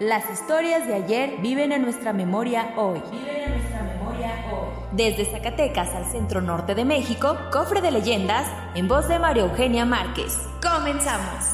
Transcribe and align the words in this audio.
Las 0.00 0.30
historias 0.30 0.86
de 0.86 0.94
ayer 0.94 1.38
viven 1.40 1.72
en 1.72 1.82
nuestra 1.82 2.12
memoria 2.12 2.72
hoy. 2.76 3.02
Desde 4.92 5.24
Zacatecas 5.24 5.92
al 5.92 6.04
centro 6.04 6.40
norte 6.40 6.76
de 6.76 6.84
México, 6.84 7.36
Cofre 7.50 7.80
de 7.80 7.90
Leyendas, 7.90 8.46
en 8.76 8.86
voz 8.86 9.08
de 9.08 9.18
María 9.18 9.42
Eugenia 9.42 9.84
Márquez. 9.84 10.38
¡Comenzamos! 10.62 11.44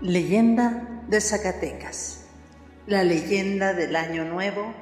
Leyenda 0.00 1.02
de 1.08 1.20
Zacatecas. 1.20 2.26
La 2.86 3.02
leyenda 3.02 3.74
del 3.74 3.96
Año 3.96 4.24
Nuevo 4.24 4.72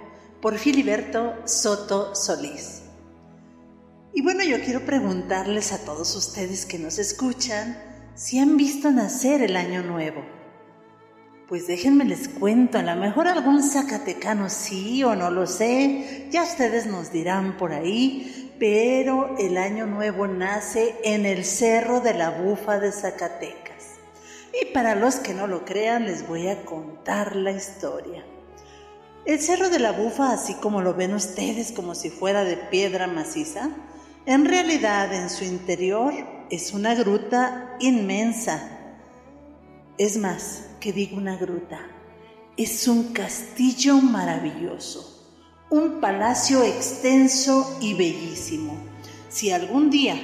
por 0.42 0.58
Filiberto 0.58 1.34
Soto 1.46 2.14
Solís. 2.14 2.85
Y 4.16 4.22
bueno, 4.22 4.42
yo 4.44 4.62
quiero 4.64 4.80
preguntarles 4.80 5.72
a 5.72 5.84
todos 5.84 6.16
ustedes 6.16 6.64
que 6.64 6.78
nos 6.78 6.98
escuchan 6.98 7.76
si 8.14 8.38
han 8.38 8.56
visto 8.56 8.90
nacer 8.90 9.42
el 9.42 9.56
Año 9.58 9.82
Nuevo. 9.82 10.24
Pues 11.46 11.66
déjenme 11.66 12.06
les 12.06 12.26
cuento, 12.26 12.78
a 12.78 12.82
lo 12.82 12.96
mejor 12.96 13.28
algún 13.28 13.62
zacatecano 13.62 14.48
sí 14.48 15.04
o 15.04 15.14
no 15.14 15.30
lo 15.30 15.46
sé, 15.46 16.28
ya 16.30 16.44
ustedes 16.44 16.86
nos 16.86 17.12
dirán 17.12 17.58
por 17.58 17.74
ahí, 17.74 18.54
pero 18.58 19.36
el 19.38 19.58
Año 19.58 19.84
Nuevo 19.84 20.26
nace 20.26 20.96
en 21.04 21.26
el 21.26 21.44
Cerro 21.44 22.00
de 22.00 22.14
la 22.14 22.30
Bufa 22.30 22.80
de 22.80 22.92
Zacatecas. 22.92 23.98
Y 24.58 24.72
para 24.72 24.94
los 24.94 25.16
que 25.16 25.34
no 25.34 25.46
lo 25.46 25.66
crean, 25.66 26.06
les 26.06 26.26
voy 26.26 26.48
a 26.48 26.64
contar 26.64 27.36
la 27.36 27.50
historia. 27.50 28.24
El 29.26 29.40
Cerro 29.40 29.68
de 29.68 29.78
la 29.78 29.92
Bufa, 29.92 30.32
así 30.32 30.54
como 30.54 30.80
lo 30.80 30.94
ven 30.94 31.12
ustedes, 31.12 31.70
como 31.70 31.94
si 31.94 32.08
fuera 32.08 32.44
de 32.44 32.56
piedra 32.56 33.08
maciza, 33.08 33.72
en 34.26 34.44
realidad 34.44 35.14
en 35.14 35.30
su 35.30 35.44
interior 35.44 36.12
es 36.50 36.72
una 36.72 36.94
gruta 36.94 37.76
inmensa. 37.78 38.60
Es 39.98 40.16
más, 40.16 40.66
que 40.80 40.92
digo 40.92 41.16
una 41.16 41.36
gruta, 41.36 41.80
es 42.56 42.88
un 42.88 43.12
castillo 43.12 43.98
maravilloso, 43.98 45.32
un 45.70 46.00
palacio 46.00 46.64
extenso 46.64 47.78
y 47.80 47.94
bellísimo. 47.94 48.76
Si 49.28 49.52
algún 49.52 49.90
día 49.90 50.16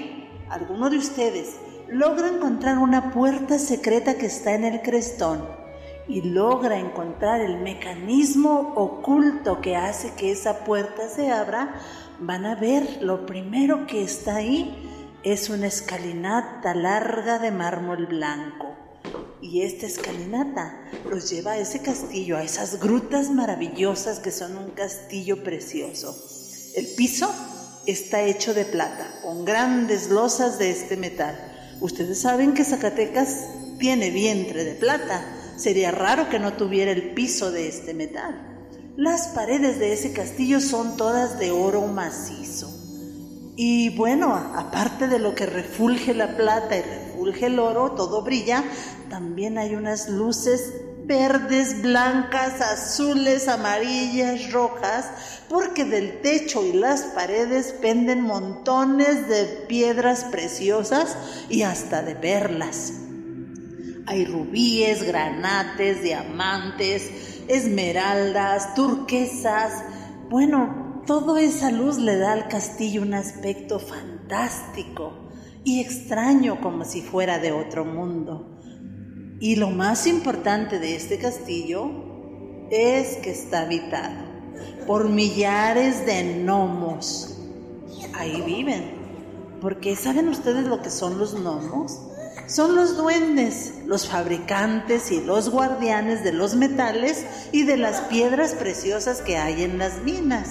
alguno 0.51 0.91
de 0.91 0.99
ustedes 0.99 1.57
logra 1.89 2.29
encontrar 2.29 2.79
una 2.79 3.13
puerta 3.13 3.59
secreta 3.59 4.19
que 4.19 4.27
está 4.27 4.55
en 4.55 4.65
el 4.65 4.83
crestón 4.83 5.62
y 6.09 6.23
logra 6.23 6.79
encontrar 6.79 7.41
el 7.41 7.59
mecanismo 7.59 8.73
oculto 8.77 9.61
que 9.61 9.77
hace 9.77 10.13
que 10.15 10.33
esa 10.33 10.65
puerta 10.65 11.09
se 11.09 11.31
abra, 11.31 11.81
van 12.21 12.47
a 12.47 12.55
ver 12.55 12.99
lo 13.01 13.27
primero 13.27 13.87
que 13.87 14.03
está 14.03 14.37
ahí 14.37 14.89
es 15.23 15.49
una 15.51 15.69
escalinata 15.69 16.75
larga 16.75 17.39
de 17.39 17.51
mármol 17.51 18.07
blanco. 18.07 18.77
Y 19.41 19.63
esta 19.63 19.87
escalinata 19.87 20.91
los 21.09 21.31
lleva 21.31 21.53
a 21.53 21.59
ese 21.59 21.81
castillo, 21.83 22.37
a 22.37 22.43
esas 22.43 22.81
grutas 22.81 23.31
maravillosas 23.31 24.21
que 24.21 24.31
son 24.31 24.57
un 24.57 24.71
castillo 24.71 25.43
precioso. 25.43 26.17
El 26.77 26.87
piso 26.97 27.33
está 27.87 28.23
hecho 28.23 28.55
de 28.55 28.65
plata, 28.65 29.21
con 29.23 29.45
grandes 29.45 30.11
losas 30.11 30.59
de 30.59 30.71
este 30.71 30.97
metal. 30.97 31.37
Ustedes 31.81 32.21
saben 32.21 32.55
que 32.55 32.65
Zacatecas 32.65 33.47
tiene 33.79 34.11
vientre 34.11 34.65
de 34.65 34.75
plata. 34.75 35.25
Sería 35.63 35.93
raro 35.93 36.29
que 36.29 36.41
no 36.41 36.55
tuviera 36.55 36.91
el 36.91 37.15
piso 37.15 37.53
de 37.53 37.69
este 37.69 37.95
metal. 37.95 38.67
Las 38.97 39.29
paredes 39.29 39.79
de 39.79 39.93
ese 39.93 40.13
castillo 40.13 40.61
son 40.61 40.97
todas 40.97 41.39
de 41.39 41.53
oro 41.53 41.87
macizo. 41.87 42.69
Y 43.55 43.91
bueno, 43.91 44.35
aparte 44.35 45.07
de 45.07 45.21
lo 45.21 45.37
que 45.37 45.47
refulge 45.47 46.15
la 46.15 46.37
plata 46.37 46.77
y 46.77 46.83
refulge 46.83 47.47
el 47.47 47.61
oro, 47.61 47.93
todo 47.93 48.23
brilla, 48.23 48.65
también 49.09 49.57
hay 49.57 49.77
unas 49.77 50.09
luces 50.09 50.73
verdes, 51.05 51.81
blancas, 51.81 52.61
azules, 52.61 53.47
amarillas, 53.47 54.51
rojas, 54.51 55.11
porque 55.49 55.85
del 55.85 56.23
techo 56.23 56.67
y 56.67 56.73
las 56.73 57.03
paredes 57.03 57.73
penden 57.81 58.23
montones 58.23 59.29
de 59.29 59.45
piedras 59.69 60.25
preciosas 60.25 61.17
y 61.49 61.63
hasta 61.63 62.03
de 62.03 62.17
perlas. 62.17 63.02
Hay 64.07 64.25
rubíes, 64.25 65.05
granates, 65.05 66.03
diamantes, 66.03 67.43
esmeraldas, 67.49 68.75
turquesas. 68.75 69.85
Bueno, 70.29 71.03
toda 71.07 71.41
esa 71.41 71.71
luz 71.71 71.99
le 71.99 72.17
da 72.17 72.33
al 72.33 72.49
castillo 72.49 73.03
un 73.03 73.15
aspecto 73.15 73.79
fantástico 73.79 75.13
y 75.65 75.81
extraño 75.81 76.61
como 76.61 76.85
si 76.85 77.03
fuera 77.03 77.39
de 77.39 77.53
otro 77.53 77.85
mundo. 77.85 78.59
Y 79.41 79.57
lo 79.57 79.71
más 79.71 80.07
importante 80.07 80.79
de 80.79 80.97
este 80.97 81.19
castillo 81.19 81.91
es 82.71 83.17
que 83.17 83.31
está 83.31 83.63
habitado 83.63 84.33
por 84.87 85.09
millares 85.09 86.07
de 86.07 86.43
gnomos. 86.43 87.39
Ahí 88.15 88.41
viven. 88.43 89.03
Porque 89.61 89.95
¿saben 89.95 90.29
ustedes 90.29 90.65
lo 90.65 90.83
que 90.83 90.91
son 90.91 91.19
los 91.19 91.35
gnomos? 91.35 92.01
Son 92.53 92.77
los 92.77 92.99
duendes, 92.99 93.73
los 93.87 94.07
fabricantes 94.07 95.11
y 95.11 95.23
los 95.23 95.49
guardianes 95.49 96.23
de 96.23 96.35
los 96.35 96.55
metales 96.55 97.25
y 97.51 97.63
de 97.63 97.79
las 97.79 98.03
piedras 98.03 98.55
preciosas 98.55 99.23
que 99.23 99.39
hay 99.39 99.63
en 99.63 99.79
las 99.79 100.03
minas. 100.03 100.51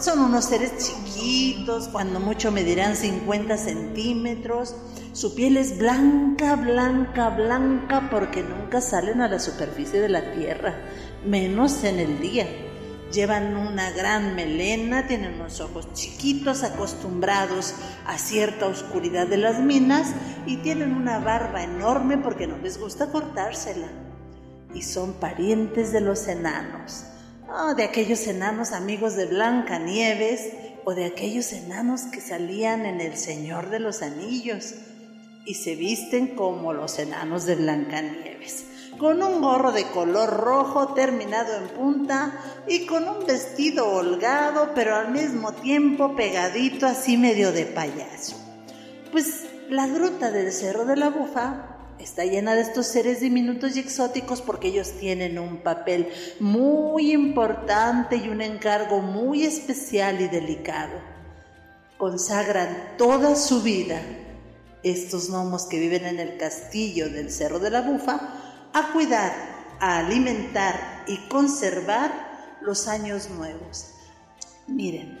Son 0.00 0.18
unos 0.18 0.46
seres 0.46 0.72
chiquitos, 0.78 1.86
cuando 1.86 2.18
mucho 2.18 2.50
medirán 2.50 2.96
50 2.96 3.56
centímetros. 3.56 4.74
Su 5.12 5.36
piel 5.36 5.58
es 5.58 5.78
blanca, 5.78 6.56
blanca, 6.56 7.28
blanca 7.28 8.08
porque 8.10 8.42
nunca 8.42 8.80
salen 8.80 9.20
a 9.20 9.28
la 9.28 9.38
superficie 9.38 10.00
de 10.00 10.08
la 10.08 10.32
tierra, 10.32 10.74
menos 11.24 11.84
en 11.84 12.00
el 12.00 12.20
día. 12.20 12.48
Llevan 13.12 13.56
una 13.56 13.90
gran 13.90 14.34
melena, 14.34 15.06
tienen 15.06 15.34
unos 15.34 15.60
ojos 15.60 15.92
chiquitos 15.92 16.62
acostumbrados 16.62 17.74
a 18.06 18.16
cierta 18.18 18.66
oscuridad 18.66 19.26
de 19.26 19.36
las 19.36 19.60
minas 19.60 20.12
y 20.46 20.56
tienen 20.58 20.94
una 20.94 21.18
barba 21.18 21.62
enorme 21.62 22.18
porque 22.18 22.46
no 22.46 22.58
les 22.58 22.78
gusta 22.78 23.12
cortársela. 23.12 23.88
Y 24.74 24.82
son 24.82 25.12
parientes 25.14 25.92
de 25.92 26.00
los 26.00 26.26
enanos 26.28 27.04
de 27.76 27.84
aquellos 27.84 28.26
enanos 28.26 28.72
amigos 28.72 29.14
de 29.14 29.26
Blanca 29.26 29.78
Nieves 29.78 30.50
o 30.84 30.94
de 30.94 31.04
aquellos 31.04 31.52
enanos 31.52 32.02
que 32.02 32.20
salían 32.20 32.86
en 32.86 33.00
El 33.00 33.16
Señor 33.16 33.68
de 33.68 33.78
los 33.78 34.02
Anillos 34.02 34.74
y 35.44 35.54
se 35.54 35.76
visten 35.76 36.28
como 36.34 36.72
los 36.72 36.98
enanos 36.98 37.44
de 37.44 37.56
Blancanieves, 37.56 38.64
con 39.02 39.20
un 39.20 39.42
gorro 39.42 39.72
de 39.72 39.88
color 39.88 40.30
rojo 40.30 40.94
terminado 40.94 41.56
en 41.56 41.66
punta 41.70 42.40
y 42.68 42.86
con 42.86 43.08
un 43.08 43.26
vestido 43.26 43.90
holgado 43.90 44.70
pero 44.76 44.94
al 44.94 45.10
mismo 45.10 45.54
tiempo 45.54 46.14
pegadito 46.14 46.86
así 46.86 47.16
medio 47.16 47.50
de 47.50 47.66
payaso. 47.66 48.36
Pues 49.10 49.46
la 49.68 49.88
gruta 49.88 50.30
del 50.30 50.52
Cerro 50.52 50.84
de 50.84 50.94
la 50.94 51.10
Bufa 51.10 51.94
está 51.98 52.24
llena 52.24 52.54
de 52.54 52.60
estos 52.60 52.86
seres 52.86 53.18
diminutos 53.18 53.74
y 53.74 53.80
exóticos 53.80 54.40
porque 54.40 54.68
ellos 54.68 54.92
tienen 54.92 55.40
un 55.40 55.64
papel 55.64 56.06
muy 56.38 57.10
importante 57.10 58.18
y 58.18 58.28
un 58.28 58.40
encargo 58.40 59.00
muy 59.00 59.42
especial 59.42 60.20
y 60.20 60.28
delicado. 60.28 61.00
Consagran 61.98 62.94
toda 62.98 63.34
su 63.34 63.62
vida 63.62 64.00
estos 64.84 65.28
gnomos 65.28 65.66
que 65.66 65.80
viven 65.80 66.06
en 66.06 66.20
el 66.20 66.36
castillo 66.36 67.10
del 67.10 67.32
Cerro 67.32 67.58
de 67.58 67.70
la 67.70 67.80
Bufa 67.80 68.38
a 68.72 68.92
cuidar, 68.92 69.32
a 69.80 69.98
alimentar 69.98 71.04
y 71.06 71.18
conservar 71.28 72.58
los 72.60 72.88
años 72.88 73.30
nuevos. 73.30 73.94
Miren, 74.66 75.18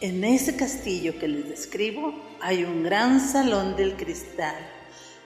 en 0.00 0.24
ese 0.24 0.56
castillo 0.56 1.18
que 1.18 1.28
les 1.28 1.48
describo 1.48 2.14
hay 2.40 2.64
un 2.64 2.82
gran 2.82 3.20
salón 3.20 3.76
del 3.76 3.96
cristal 3.96 4.56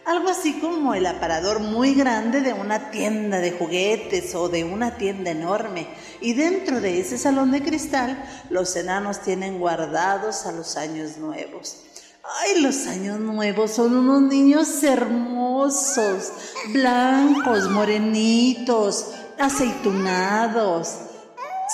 algo 0.06 0.28
así 0.28 0.60
como 0.60 0.94
el 0.94 1.04
aparador 1.04 1.58
muy 1.58 1.94
grande 1.94 2.40
de 2.40 2.52
una 2.52 2.93
tienda 2.93 3.40
de 3.40 3.50
juguetes 3.50 4.37
o 4.37 4.48
de 4.48 4.62
una 4.62 4.96
tienda 4.96 5.32
enorme. 5.32 5.88
Y 6.20 6.34
dentro 6.34 6.81
de 6.81 7.00
ese 7.00 7.19
salón 7.19 7.50
de 7.50 7.60
cristal, 7.60 8.16
los 8.48 8.76
enanos 8.76 9.20
tienen 9.22 9.58
guardados 9.58 10.46
a 10.46 10.52
los 10.52 10.76
años 10.76 11.19
nuevos. 11.19 11.82
Ay, 12.28 12.61
los 12.61 12.87
años 12.87 13.20
nuevos 13.20 13.70
son 13.70 13.96
unos 13.96 14.20
niños 14.23 14.82
hermosos, 14.82 16.32
blancos, 16.73 17.70
morenitos, 17.70 19.12
aceitunados. 19.38 20.96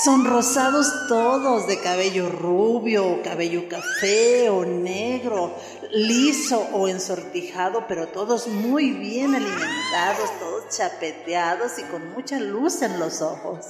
Son 0.04 0.24
rosados 0.24 0.92
todos, 1.08 1.66
de 1.66 1.78
cabello 1.80 2.28
rubio, 2.28 3.22
cabello 3.22 3.66
café 3.68 4.50
o 4.50 4.64
negro, 4.64 5.54
liso 5.90 6.66
o 6.72 6.86
ensortijado, 6.88 7.86
pero 7.88 8.08
todos 8.08 8.48
muy 8.48 8.90
bien 8.90 9.34
alimentados, 9.34 10.30
todos 10.38 10.68
chapeteados 10.76 11.78
y 11.78 11.82
con 11.84 12.12
mucha 12.12 12.38
luz 12.38 12.82
en 12.82 12.98
los 12.98 13.22
ojos. 13.22 13.66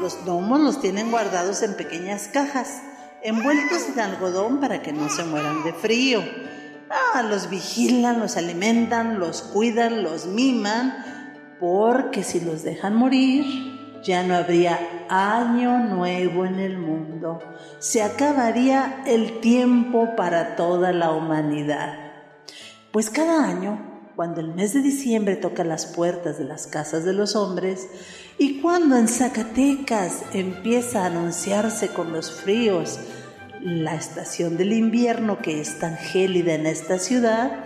Los 0.00 0.24
gnomos 0.24 0.60
los 0.60 0.80
tienen 0.80 1.10
guardados 1.10 1.62
en 1.62 1.76
pequeñas 1.76 2.28
cajas 2.28 2.82
envueltos 3.22 3.88
en 3.92 4.00
algodón 4.00 4.60
para 4.60 4.82
que 4.82 4.92
no 4.92 5.08
se 5.08 5.24
mueran 5.24 5.64
de 5.64 5.72
frío. 5.72 6.22
Ah, 6.90 7.22
los 7.22 7.48
vigilan, 7.48 8.20
los 8.20 8.36
alimentan, 8.36 9.18
los 9.18 9.42
cuidan, 9.42 10.02
los 10.02 10.26
miman, 10.26 11.56
porque 11.58 12.22
si 12.22 12.40
los 12.40 12.62
dejan 12.62 12.94
morir, 12.94 13.44
ya 14.02 14.22
no 14.24 14.34
habría 14.34 14.78
año 15.08 15.78
nuevo 15.78 16.44
en 16.44 16.58
el 16.58 16.78
mundo. 16.78 17.38
Se 17.78 18.02
acabaría 18.02 19.02
el 19.06 19.40
tiempo 19.40 20.16
para 20.16 20.56
toda 20.56 20.92
la 20.92 21.12
humanidad. 21.12 21.98
Pues 22.90 23.08
cada 23.08 23.46
año 23.46 23.92
cuando 24.16 24.40
el 24.40 24.54
mes 24.54 24.74
de 24.74 24.82
diciembre 24.82 25.36
toca 25.36 25.64
las 25.64 25.86
puertas 25.86 26.38
de 26.38 26.44
las 26.44 26.66
casas 26.66 27.04
de 27.04 27.12
los 27.12 27.34
hombres 27.34 27.88
y 28.38 28.60
cuando 28.60 28.96
en 28.96 29.08
Zacatecas 29.08 30.22
empieza 30.32 31.02
a 31.02 31.06
anunciarse 31.06 31.88
con 31.88 32.12
los 32.12 32.30
fríos 32.30 32.98
la 33.60 33.94
estación 33.94 34.56
del 34.56 34.72
invierno 34.72 35.38
que 35.38 35.60
es 35.60 35.78
tan 35.78 35.96
gélida 35.96 36.54
en 36.54 36.66
esta 36.66 36.98
ciudad, 36.98 37.64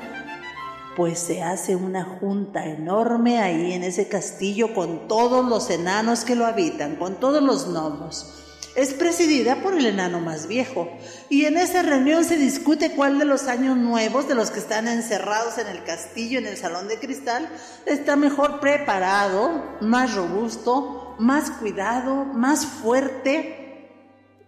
pues 0.96 1.18
se 1.18 1.42
hace 1.42 1.76
una 1.76 2.04
junta 2.04 2.66
enorme 2.66 3.38
ahí 3.38 3.72
en 3.72 3.82
ese 3.82 4.08
castillo 4.08 4.74
con 4.74 5.08
todos 5.08 5.44
los 5.46 5.70
enanos 5.70 6.24
que 6.24 6.34
lo 6.34 6.46
habitan, 6.46 6.96
con 6.96 7.20
todos 7.20 7.42
los 7.42 7.68
gnomos 7.68 8.42
es 8.76 8.92
presidida 8.92 9.56
por 9.56 9.74
el 9.74 9.86
enano 9.86 10.20
más 10.20 10.46
viejo. 10.46 10.90
Y 11.28 11.46
en 11.46 11.56
esa 11.56 11.82
reunión 11.82 12.24
se 12.24 12.36
discute 12.36 12.92
cuál 12.92 13.18
de 13.18 13.24
los 13.24 13.48
años 13.48 13.76
nuevos, 13.76 14.28
de 14.28 14.34
los 14.34 14.50
que 14.50 14.58
están 14.58 14.86
encerrados 14.86 15.58
en 15.58 15.66
el 15.66 15.82
castillo, 15.82 16.38
en 16.38 16.46
el 16.46 16.56
salón 16.56 16.86
de 16.86 16.98
cristal, 16.98 17.48
está 17.86 18.16
mejor 18.16 18.60
preparado, 18.60 19.78
más 19.80 20.14
robusto, 20.14 21.16
más 21.18 21.50
cuidado, 21.50 22.26
más 22.26 22.66
fuerte 22.66 23.88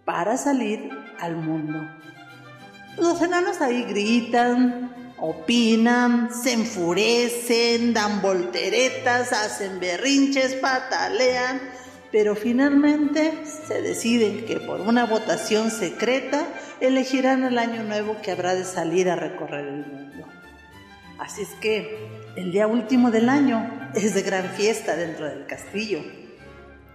para 0.05 0.37
salir 0.37 0.89
al 1.19 1.35
mundo. 1.35 1.79
Los 2.97 3.21
enanos 3.21 3.61
ahí 3.61 3.83
gritan, 3.83 5.13
opinan, 5.17 6.29
se 6.33 6.53
enfurecen, 6.53 7.93
dan 7.93 8.21
volteretas, 8.21 9.33
hacen 9.33 9.79
berrinches, 9.79 10.53
patalean 10.55 11.79
pero 12.11 12.35
finalmente 12.35 13.45
se 13.45 13.81
deciden 13.81 14.45
que 14.45 14.59
por 14.59 14.81
una 14.81 15.05
votación 15.05 15.71
secreta 15.71 16.47
elegirán 16.79 17.43
el 17.43 17.57
año 17.57 17.83
nuevo 17.83 18.17
que 18.21 18.31
habrá 18.31 18.55
de 18.55 18.65
salir 18.65 19.09
a 19.09 19.15
recorrer 19.15 19.67
el 19.67 19.85
mundo. 19.85 20.27
Así 21.19 21.41
es 21.41 21.49
que 21.61 22.07
el 22.35 22.51
día 22.51 22.67
último 22.67 23.11
del 23.11 23.29
año 23.29 23.91
es 23.93 24.13
de 24.13 24.21
gran 24.21 24.45
fiesta 24.49 24.95
dentro 24.95 25.27
del 25.27 25.45
castillo 25.45 26.01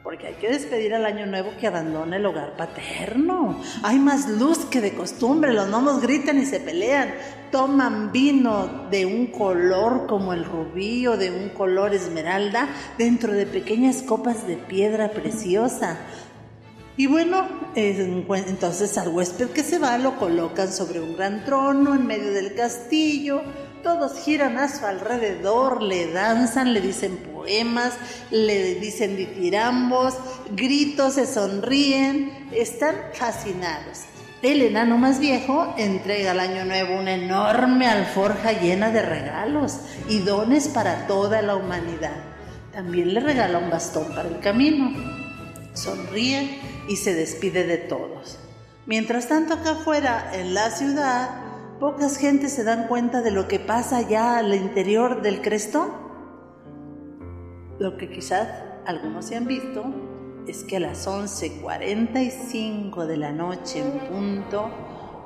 porque 0.05 0.27
hay 0.27 0.35
que 0.35 0.51
despedir 0.51 0.95
al 0.95 1.07
año 1.07 1.25
nuevo 1.25 1.53
que 1.59 1.67
abandona 1.67 2.17
el 2.17 2.27
hogar 2.27 2.59
paterno. 2.59 3.59
Hay 3.83 3.99
más 3.99 4.29
luz 4.29 4.67
que 4.67 4.83
de 4.83 4.93
costumbre, 4.93 5.55
los 5.55 5.69
gnomos 5.69 6.03
gritan 6.03 6.39
y 6.39 6.45
se 6.45 6.61
pelean, 6.61 7.15
toman 7.51 8.13
vino 8.13 8.87
de 8.91 9.07
un 9.07 9.29
color 9.29 10.07
como 10.07 10.35
el 10.35 10.45
rubí 10.45 11.07
o 11.07 11.17
de 11.17 11.31
un 11.31 11.49
color 11.49 11.95
esmeralda 11.95 12.69
dentro 12.99 13.33
de 13.33 13.47
pequeñas 13.47 14.03
copas 14.03 14.47
de 14.47 14.59
piedra 14.59 15.11
preciosa. 15.11 15.97
Y 16.99 17.07
bueno, 17.07 17.49
entonces 17.75 18.99
al 18.99 19.09
huésped 19.09 19.49
que 19.49 19.63
se 19.63 19.79
va 19.79 19.97
lo 19.97 20.17
colocan 20.17 20.71
sobre 20.71 21.01
un 21.01 21.17
gran 21.17 21.47
trono 21.47 21.95
en 21.95 22.07
medio 22.07 22.31
del 22.31 22.55
castillo, 22.55 23.41
todos 23.85 24.19
giran 24.19 24.59
a 24.59 24.69
su 24.69 24.85
alrededor, 24.85 25.83
le 25.83 26.11
danzan, 26.11 26.73
le 26.73 26.81
dicen 26.81 27.19
poemas, 27.19 27.93
le 28.31 28.75
dicen 28.77 29.17
ditirambos, 29.17 30.15
gritos, 30.51 31.15
se 31.15 31.27
sonríen, 31.27 32.49
están 32.53 32.97
fascinados. 33.13 34.01
El 34.43 34.63
enano 34.63 34.99
más 34.99 35.21
viejo 35.21 35.75
entrega 35.79 36.33
al 36.33 36.41
año 36.41 36.65
nuevo 36.65 36.99
una 36.99 37.13
enorme 37.15 37.87
alforja 37.87 38.53
llena 38.53 38.91
de 38.91 39.03
regalos 39.03 39.79
y 40.09 40.19
dones 40.19 40.69
para 40.69 41.07
toda 41.07 41.41
la 41.43 41.55
humanidad. 41.55 42.17
También 42.73 43.15
le 43.15 43.21
regala 43.21 43.59
un 43.59 43.71
bastón 43.71 44.09
para 44.15 44.29
el 44.29 44.41
camino. 44.41 44.91
Sonríe 45.75 46.59
y 46.89 46.97
se 46.97 47.15
despide 47.15 47.65
de 47.65 47.79
todos. 47.79 48.39
Mientras 48.87 49.29
tanto 49.29 49.55
acá 49.55 49.71
afuera, 49.71 50.31
en 50.35 50.53
la 50.53 50.71
ciudad, 50.71 51.44
Pocas 51.85 52.17
gentes 52.17 52.55
se 52.55 52.65
dan 52.65 52.89
cuenta 52.89 53.21
de 53.21 53.31
lo 53.31 53.47
que 53.47 53.61
pasa 53.61 54.01
ya 54.01 54.39
al 54.39 54.55
interior 54.55 55.21
del 55.21 55.43
crestón. 55.43 55.91
Lo 57.79 57.99
que 57.99 58.09
quizás 58.09 58.49
algunos 58.87 59.27
se 59.27 59.37
han 59.37 59.47
visto 59.47 59.85
es 60.47 60.65
que 60.65 60.79
a 60.79 60.81
las 60.81 61.07
11.45 61.07 63.05
de 63.05 63.19
la 63.19 63.33
noche 63.33 63.81
en 63.81 63.99
punto, 64.09 64.71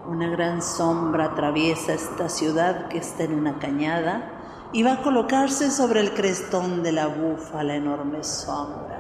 una 0.08 0.28
gran 0.30 0.60
sombra 0.60 1.26
atraviesa 1.26 1.94
esta 1.94 2.28
ciudad 2.28 2.88
que 2.88 2.98
está 2.98 3.22
en 3.22 3.34
una 3.34 3.60
cañada 3.60 4.68
y 4.72 4.82
va 4.82 4.94
a 4.94 5.02
colocarse 5.04 5.70
sobre 5.70 6.00
el 6.00 6.12
crestón 6.12 6.82
de 6.82 6.90
la 6.90 7.06
bufa 7.06 7.62
la 7.62 7.76
enorme 7.76 8.24
sombra. 8.24 8.98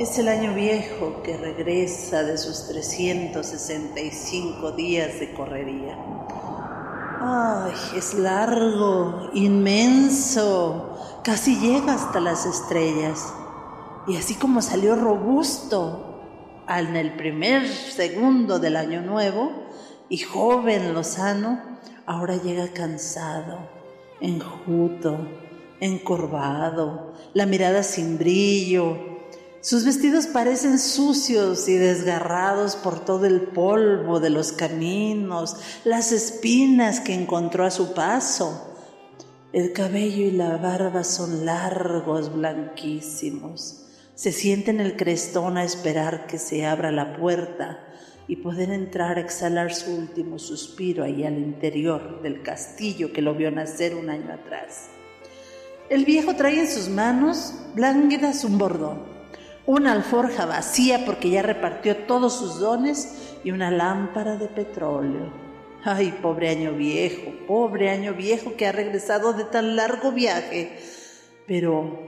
Es 0.00 0.18
el 0.18 0.26
año 0.26 0.54
viejo 0.54 1.22
que 1.22 1.36
regresa 1.36 2.24
de 2.24 2.36
sus 2.36 2.66
365 2.66 4.72
días 4.72 5.20
de 5.20 5.32
correría. 5.34 5.96
Ay, 7.20 7.72
es 7.96 8.14
largo, 8.14 9.30
inmenso, 9.34 10.98
casi 11.22 11.58
llega 11.58 11.94
hasta 11.94 12.20
las 12.20 12.46
estrellas. 12.46 13.32
Y 14.06 14.16
así 14.16 14.34
como 14.34 14.62
salió 14.62 14.96
robusto 14.96 16.20
en 16.68 16.96
el 16.96 17.14
primer 17.16 17.66
segundo 17.68 18.58
del 18.58 18.76
año 18.76 19.02
nuevo 19.02 19.50
y 20.08 20.18
joven, 20.18 20.94
lozano, 20.94 21.60
ahora 22.06 22.36
llega 22.36 22.68
cansado, 22.68 23.58
enjuto, 24.20 25.18
encorvado, 25.80 27.14
la 27.32 27.46
mirada 27.46 27.82
sin 27.82 28.18
brillo, 28.18 29.13
sus 29.64 29.86
vestidos 29.86 30.26
parecen 30.26 30.78
sucios 30.78 31.70
y 31.70 31.78
desgarrados 31.78 32.76
por 32.76 33.02
todo 33.02 33.24
el 33.24 33.40
polvo 33.40 34.20
de 34.20 34.28
los 34.28 34.52
caminos, 34.52 35.56
las 35.84 36.12
espinas 36.12 37.00
que 37.00 37.14
encontró 37.14 37.64
a 37.64 37.70
su 37.70 37.94
paso. 37.94 38.76
El 39.54 39.72
cabello 39.72 40.22
y 40.22 40.32
la 40.32 40.58
barba 40.58 41.02
son 41.02 41.46
largos, 41.46 42.34
blanquísimos. 42.34 43.86
Se 44.14 44.32
siente 44.32 44.70
en 44.70 44.80
el 44.80 44.96
crestón 44.96 45.56
a 45.56 45.64
esperar 45.64 46.26
que 46.26 46.36
se 46.36 46.66
abra 46.66 46.92
la 46.92 47.16
puerta 47.16 47.82
y 48.28 48.36
poder 48.36 48.68
entrar 48.68 49.16
a 49.16 49.22
exhalar 49.22 49.74
su 49.74 49.96
último 49.96 50.38
suspiro 50.38 51.04
ahí 51.04 51.24
al 51.24 51.38
interior 51.38 52.20
del 52.20 52.42
castillo 52.42 53.14
que 53.14 53.22
lo 53.22 53.34
vio 53.34 53.50
nacer 53.50 53.94
un 53.94 54.10
año 54.10 54.30
atrás. 54.30 54.90
El 55.88 56.04
viejo 56.04 56.36
trae 56.36 56.60
en 56.60 56.68
sus 56.70 56.90
manos 56.90 57.54
lánguidas 57.74 58.44
un 58.44 58.58
bordón 58.58 59.13
una 59.66 59.92
alforja 59.92 60.46
vacía 60.46 61.04
porque 61.06 61.30
ya 61.30 61.42
repartió 61.42 61.96
todos 62.06 62.36
sus 62.36 62.58
dones 62.58 63.36
y 63.44 63.50
una 63.50 63.70
lámpara 63.70 64.36
de 64.36 64.48
petróleo. 64.48 65.32
Ay, 65.82 66.18
pobre 66.22 66.50
año 66.50 66.72
viejo, 66.72 67.32
pobre 67.46 67.90
año 67.90 68.14
viejo 68.14 68.56
que 68.56 68.66
ha 68.66 68.72
regresado 68.72 69.32
de 69.32 69.44
tan 69.44 69.76
largo 69.76 70.12
viaje. 70.12 70.78
Pero, 71.46 71.98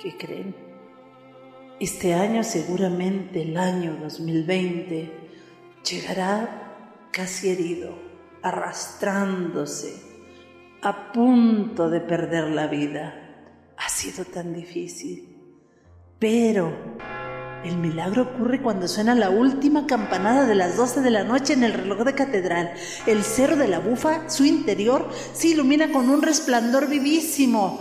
¿qué 0.00 0.16
creen? 0.16 0.54
Este 1.80 2.14
año 2.14 2.42
seguramente, 2.42 3.42
el 3.42 3.56
año 3.56 3.96
2020, 4.00 5.10
llegará 5.88 7.08
casi 7.12 7.50
herido, 7.50 7.96
arrastrándose, 8.42 10.02
a 10.82 11.12
punto 11.12 11.88
de 11.90 12.00
perder 12.00 12.50
la 12.50 12.66
vida. 12.66 13.24
Ha 13.76 13.88
sido 13.88 14.24
tan 14.24 14.54
difícil 14.54 15.37
pero 16.18 16.88
El 17.64 17.76
milagro 17.76 18.22
ocurre 18.22 18.62
cuando 18.62 18.86
suena 18.86 19.16
la 19.16 19.30
última 19.30 19.86
campanada 19.86 20.46
de 20.46 20.54
las 20.54 20.76
12 20.76 21.00
de 21.00 21.10
la 21.10 21.24
noche 21.24 21.54
en 21.54 21.64
el 21.64 21.72
reloj 21.72 22.04
de 22.04 22.14
catedral. 22.14 22.72
El 23.04 23.24
cerro 23.24 23.56
de 23.56 23.66
la 23.66 23.80
bufa, 23.80 24.30
su 24.30 24.44
interior, 24.44 25.08
se 25.32 25.48
ilumina 25.48 25.90
con 25.90 26.08
un 26.08 26.22
resplandor 26.22 26.88
vivísimo, 26.88 27.80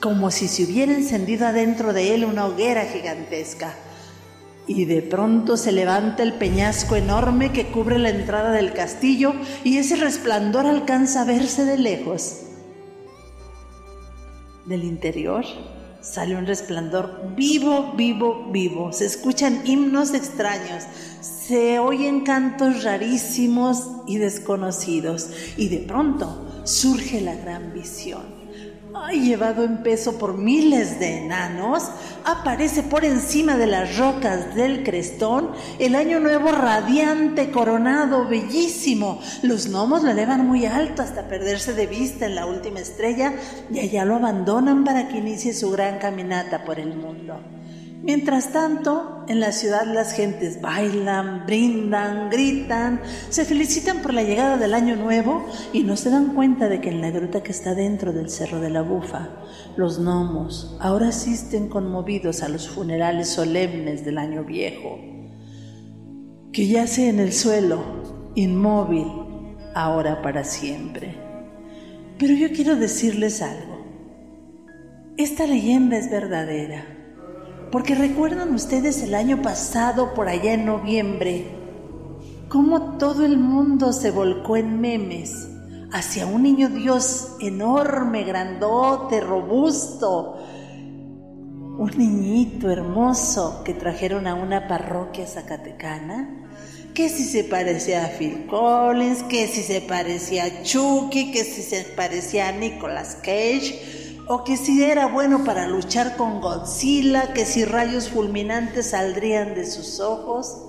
como 0.00 0.32
si 0.32 0.48
se 0.48 0.64
hubiera 0.64 0.92
encendido 0.92 1.46
adentro 1.46 1.92
de 1.92 2.16
él 2.16 2.24
una 2.24 2.46
hoguera 2.46 2.84
gigantesca. 2.86 3.76
Y 4.66 4.86
de 4.86 5.02
pronto 5.02 5.56
se 5.56 5.70
levanta 5.70 6.24
el 6.24 6.32
peñasco 6.34 6.96
enorme 6.96 7.52
que 7.52 7.68
cubre 7.68 8.00
la 8.00 8.10
entrada 8.10 8.50
del 8.50 8.72
castillo 8.72 9.34
y 9.62 9.78
ese 9.78 9.94
resplandor 9.94 10.66
alcanza 10.66 11.22
a 11.22 11.26
verse 11.26 11.64
de 11.64 11.78
lejos. 11.78 12.40
Del 14.64 14.82
interior 14.82 15.44
Sale 16.08 16.36
un 16.36 16.46
resplandor 16.46 17.34
vivo, 17.36 17.92
vivo, 17.96 18.48
vivo. 18.52 18.92
Se 18.92 19.06
escuchan 19.06 19.62
himnos 19.66 20.14
extraños. 20.14 20.84
Se 21.20 21.80
oyen 21.80 22.20
cantos 22.20 22.84
rarísimos 22.84 23.88
y 24.06 24.18
desconocidos. 24.18 25.30
Y 25.56 25.68
de 25.68 25.78
pronto 25.78 26.62
surge 26.64 27.20
la 27.20 27.34
gran 27.34 27.74
visión 27.74 28.35
llevado 29.20 29.64
en 29.64 29.78
peso 29.78 30.18
por 30.18 30.36
miles 30.36 30.98
de 30.98 31.18
enanos, 31.18 31.84
aparece 32.24 32.82
por 32.82 33.04
encima 33.04 33.56
de 33.56 33.66
las 33.66 33.96
rocas 33.96 34.54
del 34.54 34.82
crestón 34.82 35.50
el 35.78 35.94
año 35.94 36.20
nuevo 36.20 36.52
radiante, 36.52 37.50
coronado, 37.50 38.26
bellísimo. 38.26 39.20
Los 39.42 39.68
gnomos 39.68 40.02
lo 40.02 40.10
elevan 40.10 40.46
muy 40.46 40.66
alto 40.66 41.02
hasta 41.02 41.28
perderse 41.28 41.74
de 41.74 41.86
vista 41.86 42.26
en 42.26 42.34
la 42.34 42.46
última 42.46 42.80
estrella 42.80 43.34
y 43.72 43.80
allá 43.80 44.04
lo 44.04 44.16
abandonan 44.16 44.84
para 44.84 45.08
que 45.08 45.18
inicie 45.18 45.52
su 45.52 45.70
gran 45.70 45.98
caminata 45.98 46.64
por 46.64 46.78
el 46.78 46.94
mundo. 46.94 47.55
Mientras 48.06 48.52
tanto, 48.52 49.24
en 49.26 49.40
la 49.40 49.50
ciudad 49.50 49.84
las 49.84 50.12
gentes 50.12 50.60
bailan, 50.60 51.44
brindan, 51.44 52.30
gritan, 52.30 53.00
se 53.30 53.44
felicitan 53.44 54.00
por 54.00 54.14
la 54.14 54.22
llegada 54.22 54.56
del 54.58 54.74
año 54.74 54.94
nuevo 54.94 55.44
y 55.72 55.82
no 55.82 55.96
se 55.96 56.10
dan 56.10 56.32
cuenta 56.32 56.68
de 56.68 56.80
que 56.80 56.90
en 56.90 57.00
la 57.00 57.10
gruta 57.10 57.42
que 57.42 57.50
está 57.50 57.74
dentro 57.74 58.12
del 58.12 58.30
Cerro 58.30 58.60
de 58.60 58.70
la 58.70 58.82
Bufa, 58.82 59.30
los 59.76 59.98
gnomos 59.98 60.76
ahora 60.78 61.08
asisten 61.08 61.68
conmovidos 61.68 62.44
a 62.44 62.48
los 62.48 62.68
funerales 62.68 63.26
solemnes 63.26 64.04
del 64.04 64.18
año 64.18 64.44
viejo, 64.44 65.00
que 66.52 66.68
yace 66.68 67.08
en 67.08 67.18
el 67.18 67.32
suelo, 67.32 67.82
inmóvil, 68.36 69.08
ahora 69.74 70.22
para 70.22 70.44
siempre. 70.44 71.16
Pero 72.20 72.34
yo 72.34 72.52
quiero 72.52 72.76
decirles 72.76 73.42
algo. 73.42 73.84
Esta 75.16 75.44
leyenda 75.48 75.98
es 75.98 76.08
verdadera 76.08 76.95
porque 77.70 77.94
recuerdan 77.94 78.54
ustedes 78.54 79.02
el 79.02 79.14
año 79.14 79.42
pasado, 79.42 80.14
por 80.14 80.28
allá 80.28 80.54
en 80.54 80.66
noviembre, 80.66 81.46
cómo 82.48 82.96
todo 82.98 83.24
el 83.24 83.38
mundo 83.38 83.92
se 83.92 84.10
volcó 84.10 84.56
en 84.56 84.80
memes 84.80 85.48
hacia 85.92 86.26
un 86.26 86.42
niño 86.42 86.68
Dios 86.68 87.36
enorme, 87.40 88.24
grandote, 88.24 89.20
robusto, 89.20 90.38
un 91.78 91.90
niñito 91.96 92.70
hermoso 92.70 93.62
que 93.64 93.74
trajeron 93.74 94.26
a 94.26 94.34
una 94.34 94.68
parroquia 94.68 95.26
zacatecana, 95.26 96.48
que 96.94 97.08
si 97.08 97.24
se 97.24 97.44
parecía 97.44 98.06
a 98.06 98.08
Phil 98.08 98.46
Collins, 98.46 99.22
que 99.24 99.46
si 99.48 99.62
se 99.62 99.82
parecía 99.82 100.44
a 100.44 100.62
Chucky, 100.62 101.30
que 101.30 101.44
si 101.44 101.62
se 101.62 101.82
parecía 101.94 102.48
a 102.48 102.52
Nicolas 102.52 103.16
Cage, 103.16 104.05
o 104.28 104.42
que 104.42 104.56
si 104.56 104.82
era 104.82 105.06
bueno 105.06 105.44
para 105.44 105.68
luchar 105.68 106.16
con 106.16 106.40
Godzilla, 106.40 107.32
que 107.32 107.44
si 107.46 107.64
rayos 107.64 108.08
fulminantes 108.08 108.90
saldrían 108.90 109.54
de 109.54 109.64
sus 109.66 110.00
ojos. 110.00 110.62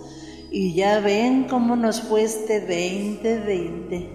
Y 0.50 0.76
ya 0.76 1.00
ven 1.00 1.48
cómo 1.50 1.76
nos 1.76 2.02
fue 2.02 2.24
este 2.24 2.62
2020. 2.62 4.10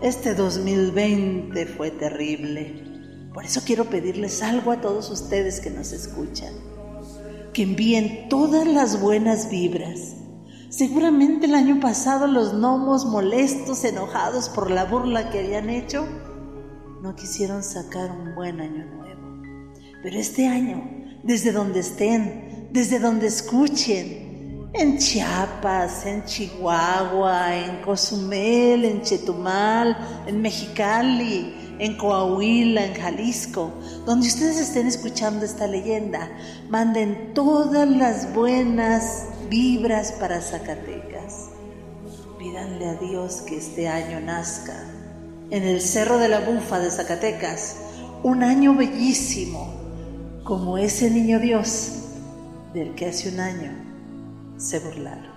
Este 0.00 0.34
2020 0.34 1.66
fue 1.66 1.90
terrible. 1.90 3.30
Por 3.32 3.44
eso 3.44 3.60
quiero 3.64 3.84
pedirles 3.84 4.42
algo 4.42 4.72
a 4.72 4.80
todos 4.80 5.10
ustedes 5.10 5.60
que 5.60 5.70
nos 5.70 5.92
escuchan. 5.92 6.52
Que 7.52 7.62
envíen 7.62 8.28
todas 8.28 8.66
las 8.66 9.00
buenas 9.00 9.50
vibras. 9.50 10.16
Seguramente 10.70 11.46
el 11.46 11.54
año 11.54 11.78
pasado 11.80 12.26
los 12.26 12.54
gnomos 12.54 13.04
molestos, 13.04 13.84
enojados 13.84 14.48
por 14.48 14.70
la 14.70 14.86
burla 14.86 15.30
que 15.30 15.40
habían 15.40 15.68
hecho, 15.68 16.06
no 17.02 17.16
quisieron 17.16 17.64
sacar 17.64 18.12
un 18.12 18.36
buen 18.36 18.60
año 18.60 18.86
nuevo. 18.86 19.42
Pero 20.04 20.18
este 20.18 20.46
año, 20.46 20.88
desde 21.24 21.50
donde 21.50 21.80
estén, 21.80 22.68
desde 22.70 23.00
donde 23.00 23.26
escuchen, 23.26 24.70
en 24.72 24.98
Chiapas, 24.98 26.06
en 26.06 26.24
Chihuahua, 26.24 27.56
en 27.56 27.82
Cozumel, 27.82 28.84
en 28.84 29.02
Chetumal, 29.02 30.24
en 30.26 30.40
Mexicali, 30.40 31.76
en 31.80 31.96
Coahuila, 31.96 32.86
en 32.86 32.94
Jalisco, 32.94 33.72
donde 34.06 34.28
ustedes 34.28 34.60
estén 34.60 34.86
escuchando 34.86 35.44
esta 35.44 35.66
leyenda, 35.66 36.30
manden 36.70 37.34
todas 37.34 37.88
las 37.88 38.32
buenas 38.32 39.26
vibras 39.50 40.12
para 40.12 40.40
Zacatecas. 40.40 41.50
Pídanle 42.38 42.86
a 42.86 42.94
Dios 42.94 43.42
que 43.42 43.58
este 43.58 43.88
año 43.88 44.20
nazca 44.20 45.01
en 45.52 45.64
el 45.64 45.82
Cerro 45.82 46.16
de 46.16 46.30
la 46.30 46.40
Bufa 46.40 46.78
de 46.78 46.90
Zacatecas, 46.90 47.76
un 48.22 48.42
año 48.42 48.74
bellísimo, 48.74 49.70
como 50.44 50.78
ese 50.78 51.10
niño 51.10 51.40
Dios 51.40 52.04
del 52.72 52.94
que 52.94 53.04
hace 53.04 53.28
un 53.28 53.38
año 53.38 53.70
se 54.56 54.78
burlaron. 54.78 55.30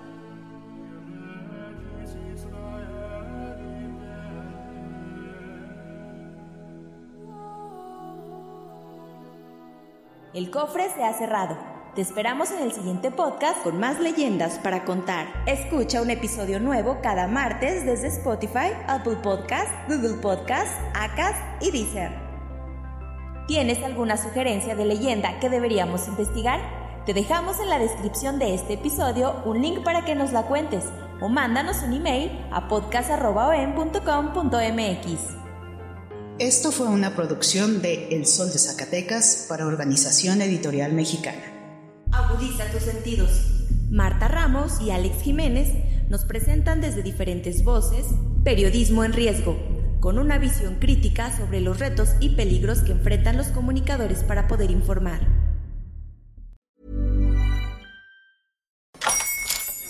El 10.34 10.50
cofre 10.50 10.90
se 10.96 11.04
ha 11.04 11.14
cerrado. 11.14 11.75
Te 11.96 12.02
esperamos 12.02 12.52
en 12.52 12.62
el 12.62 12.74
siguiente 12.74 13.10
podcast 13.10 13.64
con 13.64 13.80
más 13.80 14.02
leyendas 14.02 14.60
para 14.60 14.84
contar. 14.84 15.28
Escucha 15.46 16.02
un 16.02 16.10
episodio 16.10 16.60
nuevo 16.60 16.98
cada 17.02 17.30
martes 17.30 17.86
desde 17.86 18.10
Spotify, 18.10 18.74
Apple 18.88 19.16
Podcast, 19.24 19.70
Google 19.88 20.16
Podcast, 20.16 20.74
Acast 20.94 21.40
y 21.62 21.72
Deezer. 21.72 22.12
¿Tienes 23.48 23.82
alguna 23.82 24.18
sugerencia 24.18 24.76
de 24.76 24.84
leyenda 24.84 25.40
que 25.40 25.50
deberíamos 25.50 26.10
investigar? 26.10 26.60
Te 27.06 27.14
dejamos 27.14 27.62
en 27.62 27.70
la 27.70 27.80
descripción 27.80 28.40
de 28.40 28.56
este 28.56 28.74
episodio 28.74 29.42
un 29.46 29.62
link 29.62 29.82
para 29.82 30.04
que 30.04 30.16
nos 30.16 30.34
la 30.34 30.48
cuentes 30.48 30.84
o 31.22 31.30
mándanos 31.30 31.82
un 31.82 31.94
email 31.94 32.46
a 32.52 32.68
podcast.com.mx. 32.68 35.20
Esto 36.40 36.74
fue 36.74 36.88
una 36.88 37.16
producción 37.16 37.82
de 37.82 38.10
El 38.10 38.26
Sol 38.26 38.52
de 38.52 38.60
Zacatecas 38.60 39.46
para 39.48 39.66
Organización 39.66 40.42
Editorial 40.42 40.92
Mexicana. 40.92 41.55
Agudiza 42.36 42.66
tus 42.66 42.82
sentidos. 42.82 43.30
Marta 43.90 44.28
Ramos 44.28 44.82
y 44.82 44.92
Alex 44.92 45.22
Jiménez 45.22 45.70
nos 46.10 46.26
presentan 46.26 46.82
desde 46.82 47.02
diferentes 47.02 47.64
voces 47.64 48.08
Periodismo 48.44 49.06
en 49.06 49.14
Riesgo, 49.14 49.58
con 50.02 50.20
una 50.20 50.38
visión 50.38 50.76
crítica 50.76 51.32
sobre 51.34 51.62
los 51.62 51.80
retos 51.80 52.10
y 52.20 52.36
peligros 52.36 52.80
que 52.80 52.92
enfrentan 52.92 53.38
los 53.38 53.48
comunicadores 53.48 54.26
para 54.26 54.50
poder 54.50 54.70
informar. 54.70 55.22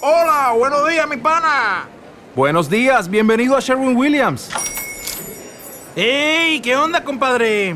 Hola, 0.02 0.54
buenos 0.56 0.88
días, 0.88 1.10
mi 1.10 1.18
pana. 1.18 1.88
Buenos 2.36 2.70
días, 2.70 3.10
bienvenido 3.10 3.58
a 3.58 3.60
Sherwin 3.60 3.98
Williams. 3.98 4.52
¡Ey! 5.96 6.62
¿Qué 6.62 6.76
onda, 6.76 7.04
compadre? 7.04 7.76